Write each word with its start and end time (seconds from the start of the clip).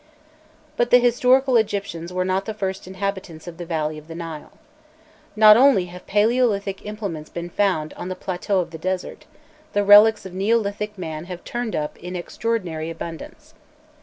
But 0.77 0.89
the 0.89 0.97
historical 0.97 1.57
Egyptians 1.57 2.11
were 2.11 2.25
not 2.25 2.45
the 2.45 2.55
first 2.55 2.87
inhabitants 2.87 3.45
of 3.45 3.57
the 3.57 3.67
valley 3.67 3.99
of 3.99 4.07
the 4.07 4.15
Nile. 4.15 4.53
Not 5.35 5.55
only 5.57 5.85
have 5.93 6.07
palaeolithic 6.07 6.83
implements 6.87 7.29
been 7.29 7.51
found 7.51 7.93
on 7.93 8.09
the 8.09 8.15
plateau 8.15 8.61
of 8.61 8.71
the 8.71 8.79
desert; 8.79 9.25
the 9.73 9.83
relics 9.83 10.25
of 10.25 10.33
neolithic 10.33 10.97
man 10.97 11.25
have 11.25 11.43
turned 11.43 11.75
up 11.75 11.97
in 11.99 12.15
extraordinary 12.15 12.89
abundance. 12.89 13.53